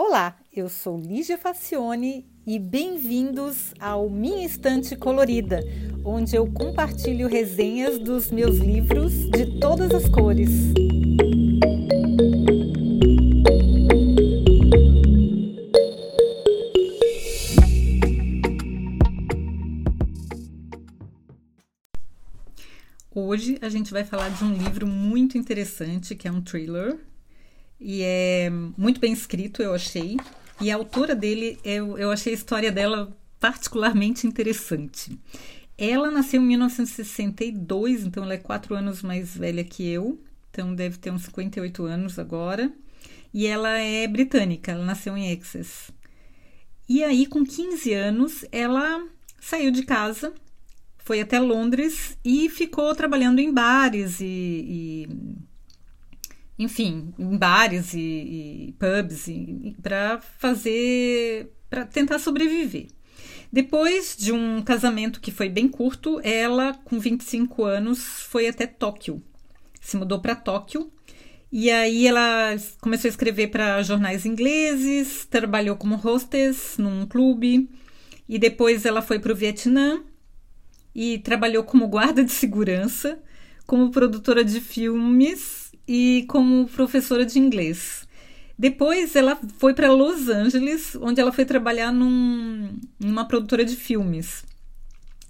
[0.00, 5.60] Olá, eu sou Lígia Facione e bem-vindos ao Minha Estante Colorida,
[6.04, 10.50] onde eu compartilho resenhas dos meus livros de todas as cores.
[23.12, 27.00] Hoje a gente vai falar de um livro muito interessante que é um thriller
[27.80, 30.16] e é muito bem escrito, eu achei.
[30.60, 35.18] E a autora dele, eu, eu achei a história dela particularmente interessante.
[35.76, 40.20] Ela nasceu em 1962, então ela é quatro anos mais velha que eu,
[40.50, 42.72] então deve ter uns 58 anos agora.
[43.32, 45.92] E ela é britânica, ela nasceu em Essex.
[46.88, 49.06] E aí, com 15 anos, ela
[49.38, 50.32] saiu de casa,
[50.98, 55.08] foi até Londres e ficou trabalhando em bares e, e
[56.58, 59.26] enfim, em bares e, e pubs
[59.80, 62.88] para fazer, para tentar sobreviver.
[63.50, 69.22] Depois de um casamento que foi bem curto, ela, com 25 anos, foi até Tóquio.
[69.80, 70.90] Se mudou para Tóquio
[71.50, 77.70] e aí ela começou a escrever para jornais ingleses, trabalhou como hostess num clube
[78.28, 80.02] e depois ela foi para o Vietnã
[80.94, 83.18] e trabalhou como guarda de segurança,
[83.66, 85.57] como produtora de filmes
[85.88, 88.06] e como professora de inglês.
[88.58, 94.44] Depois ela foi para Los Angeles, onde ela foi trabalhar num, numa produtora de filmes.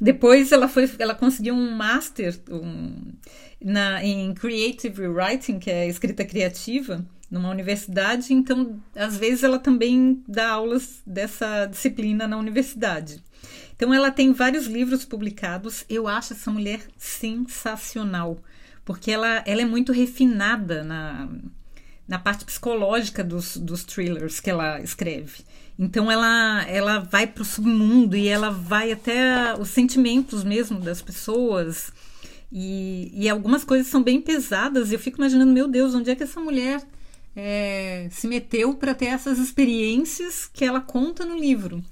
[0.00, 3.12] Depois ela foi, ela conseguiu um master um,
[3.60, 8.32] na, em creative writing, que é escrita criativa, numa universidade.
[8.32, 13.22] Então, às vezes ela também dá aulas dessa disciplina na universidade.
[13.74, 15.84] Então, ela tem vários livros publicados.
[15.88, 18.38] Eu acho essa mulher sensacional
[18.84, 21.28] porque ela, ela é muito refinada na,
[22.06, 25.44] na parte psicológica dos, dos thrillers que ela escreve.
[25.78, 31.02] Então ela, ela vai para o submundo e ela vai até os sentimentos mesmo das
[31.02, 31.92] pessoas.
[32.52, 34.90] E, e algumas coisas são bem pesadas.
[34.90, 36.80] E eu fico imaginando, meu Deus, onde é que essa mulher
[37.34, 41.82] é, se meteu para ter essas experiências que ela conta no livro?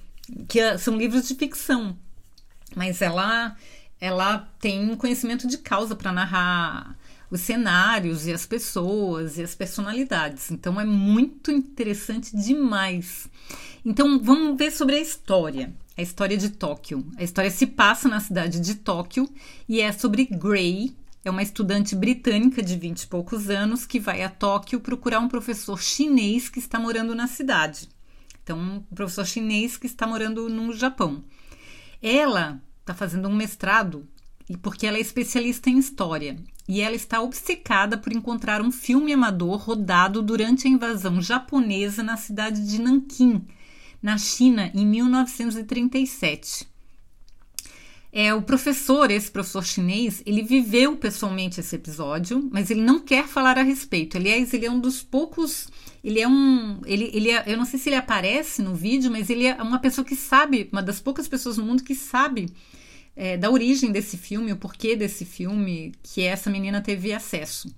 [0.47, 1.97] Que é, são livros de ficção.
[2.77, 3.57] Mas ela
[4.03, 6.99] ela tem um conhecimento de causa para narrar
[7.31, 10.51] os cenários e as pessoas e as personalidades.
[10.51, 13.29] Então é muito interessante demais.
[13.87, 15.73] Então vamos ver sobre a história.
[15.97, 17.07] A história de Tóquio.
[17.17, 19.29] A história se passa na cidade de Tóquio
[19.69, 24.25] e é sobre Gray, é uma estudante britânica de 20 e poucos anos que vai
[24.25, 27.89] a Tóquio procurar um professor chinês que está morando na cidade.
[28.43, 31.23] Então, um professor chinês que está morando no Japão.
[32.03, 34.07] Ela está fazendo um mestrado
[34.61, 36.37] porque ela é especialista em história
[36.69, 42.17] e ela está obcecada por encontrar um filme amador rodado durante a invasão japonesa na
[42.17, 43.47] cidade de Nanquim,
[44.03, 46.72] na China, em 1937.
[48.15, 53.27] É, o professor, esse professor chinês, ele viveu pessoalmente esse episódio, mas ele não quer
[53.27, 54.19] falar a respeito.
[54.19, 55.69] Aliás, ele é um dos poucos.
[56.05, 56.79] Ele é um.
[56.85, 59.79] Ele, ele é, eu não sei se ele aparece no vídeo, mas ele é uma
[59.79, 62.53] pessoa que sabe, uma das poucas pessoas no mundo que sabe
[63.17, 67.75] é, da origem desse filme, o porquê desse filme que essa menina teve acesso.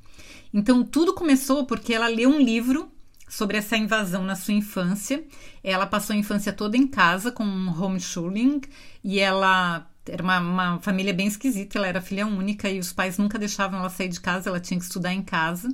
[0.53, 2.91] Então, tudo começou porque ela leu um livro
[3.29, 5.25] sobre essa invasão na sua infância.
[5.63, 8.61] Ela passou a infância toda em casa com homeschooling
[9.03, 13.19] e ela era uma, uma, família bem esquisita, ela era filha única e os pais
[13.19, 15.69] nunca deixavam ela sair de casa, ela tinha que estudar em casa.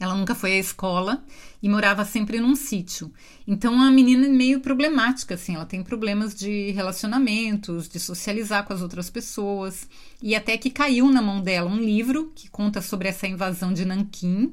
[0.00, 1.24] Ela nunca foi à escola
[1.62, 3.12] e morava sempre num sítio.
[3.46, 8.72] Então a menina é meio problemática, assim, ela tem problemas de relacionamentos, de socializar com
[8.72, 9.88] as outras pessoas.
[10.20, 13.84] E até que caiu na mão dela um livro que conta sobre essa invasão de
[13.84, 14.52] Nanquim.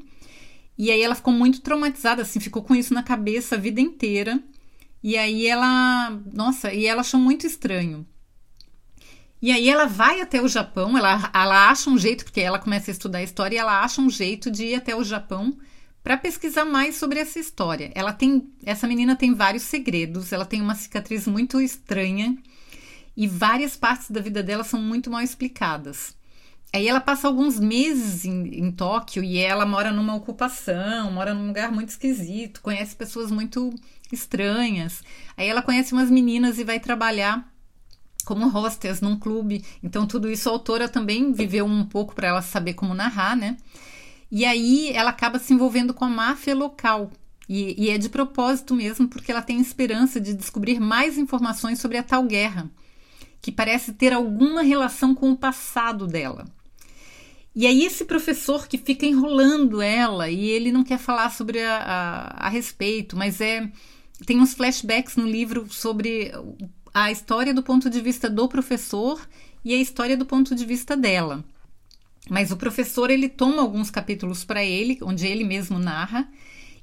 [0.77, 4.39] E aí ela ficou muito traumatizada, assim, ficou com isso na cabeça a vida inteira.
[5.03, 8.05] E aí ela, nossa, e ela achou muito estranho.
[9.41, 12.91] E aí ela vai até o Japão, ela, ela acha um jeito, porque ela começa
[12.91, 15.57] a estudar a história e ela acha um jeito de ir até o Japão
[16.03, 17.91] para pesquisar mais sobre essa história.
[17.95, 22.37] Ela tem, essa menina tem vários segredos, ela tem uma cicatriz muito estranha
[23.17, 26.15] e várias partes da vida dela são muito mal explicadas.
[26.73, 31.47] Aí ela passa alguns meses em, em Tóquio e ela mora numa ocupação, mora num
[31.47, 33.73] lugar muito esquisito, conhece pessoas muito
[34.11, 35.03] estranhas.
[35.35, 37.50] Aí ela conhece umas meninas e vai trabalhar
[38.21, 39.63] como hostess num clube.
[39.83, 43.57] Então, tudo isso a autora também viveu um pouco para ela saber como narrar, né?
[44.31, 47.11] E aí ela acaba se envolvendo com a máfia local.
[47.49, 51.97] E, e, é de propósito mesmo, porque ela tem esperança de descobrir mais informações sobre
[51.97, 52.71] a tal guerra,
[53.41, 56.45] que parece ter alguma relação com o passado dela.
[57.53, 61.77] E aí esse professor que fica enrolando ela e ele não quer falar sobre a,
[61.77, 63.69] a, a respeito, mas é
[64.25, 66.31] tem uns flashbacks no livro sobre
[66.93, 69.21] a história do ponto de vista do professor
[69.63, 71.43] e a história do ponto de vista dela.
[72.29, 76.27] Mas o professor ele toma alguns capítulos para ele, onde ele mesmo narra.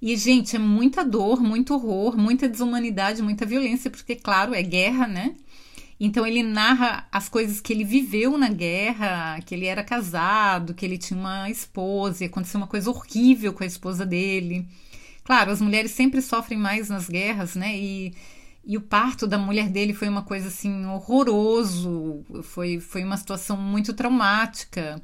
[0.00, 5.06] E, gente, é muita dor, muito horror, muita desumanidade, muita violência, porque, claro, é guerra,
[5.06, 5.34] né?
[6.00, 10.86] Então ele narra as coisas que ele viveu na guerra, que ele era casado, que
[10.86, 14.64] ele tinha uma esposa, e aconteceu uma coisa horrível com a esposa dele.
[15.24, 17.76] Claro, as mulheres sempre sofrem mais nas guerras, né?
[17.76, 18.14] E,
[18.68, 23.56] e o parto da mulher dele foi uma coisa assim horroroso, foi, foi uma situação
[23.56, 25.02] muito traumática.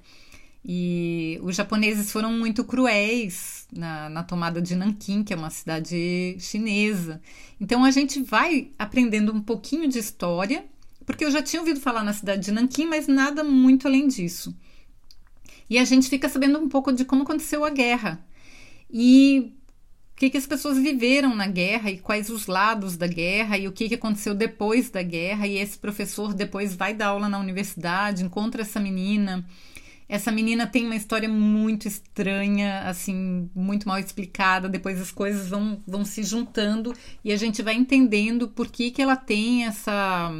[0.63, 6.37] E os japoneses foram muito cruéis na, na, tomada de Nanquim, que é uma cidade
[6.39, 7.23] chinesa.
[7.59, 10.67] Então a gente vai aprendendo um pouquinho de história,
[11.07, 14.55] porque eu já tinha ouvido falar na cidade de Nanquim, mas nada muito além disso.
[15.71, 18.23] E a gente fica sabendo um pouco de como aconteceu a guerra.
[18.91, 19.55] E
[20.15, 23.67] o que, que as pessoas viveram na guerra e quais os lados da guerra e
[23.67, 25.47] o que, que aconteceu depois da guerra.
[25.47, 29.45] E esse professor depois vai dar aula na universidade, encontra essa menina
[30.09, 34.69] essa menina tem uma história muito estranha, assim, muito mal explicada.
[34.69, 36.95] Depois as coisas vão, vão se juntando
[37.25, 40.31] e a gente vai entendendo por que, que ela tem essa.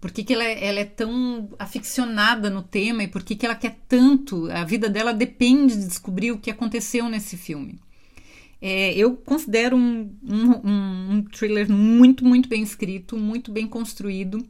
[0.00, 3.54] Por que, que ela, ela é tão aficionada no tema e por que, que ela
[3.54, 4.50] quer tanto.
[4.52, 7.80] A vida dela depende de descobrir o que aconteceu nesse filme.
[8.66, 14.42] É, eu considero um, um, um thriller muito, muito bem escrito, muito bem construído.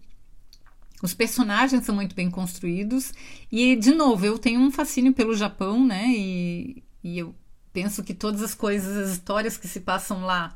[1.02, 3.12] Os personagens são muito bem construídos.
[3.50, 6.06] E, de novo, eu tenho um fascínio pelo Japão, né?
[6.11, 7.34] E, e eu
[7.72, 10.55] penso que todas as coisas, as histórias que se passam lá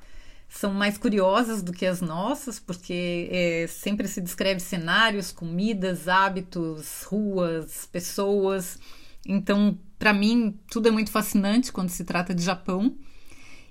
[0.49, 7.03] são mais curiosas do que as nossas, porque é, sempre se descreve cenários, comidas, hábitos,
[7.03, 8.79] ruas, pessoas.
[9.27, 12.97] Então, para mim, tudo é muito fascinante quando se trata de Japão.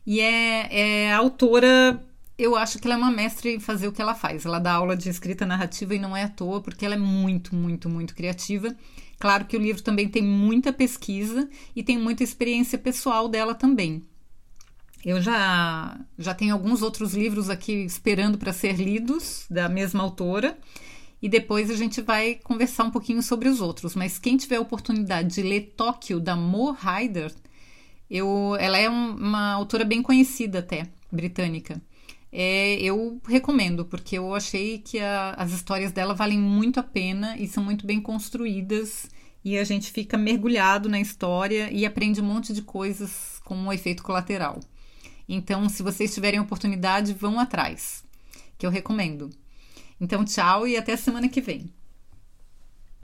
[0.07, 2.03] E é, é autora
[2.37, 4.45] eu acho que ela é uma mestre em fazer o que ela faz.
[4.45, 7.55] Ela dá aula de escrita narrativa e não é à toa, porque ela é muito,
[7.55, 8.75] muito, muito criativa.
[9.19, 14.03] Claro que o livro também tem muita pesquisa e tem muita experiência pessoal dela também.
[15.03, 20.57] Eu já, já tenho alguns outros livros aqui esperando para ser lidos, da mesma autora,
[21.19, 23.95] e depois a gente vai conversar um pouquinho sobre os outros.
[23.95, 27.33] Mas quem tiver a oportunidade de ler Tóquio, da Mo Ryder,
[28.09, 31.81] eu, ela é um, uma autora bem conhecida até, britânica
[32.31, 37.37] é, eu recomendo, porque eu achei que a, as histórias dela valem muito a pena
[37.37, 39.09] e são muito bem construídas.
[39.43, 43.71] E a gente fica mergulhado na história e aprende um monte de coisas com um
[43.71, 44.59] efeito colateral.
[45.27, 48.03] Então, se vocês tiverem oportunidade, vão atrás,
[48.57, 49.29] que eu recomendo.
[49.99, 51.71] Então, tchau e até a semana que vem.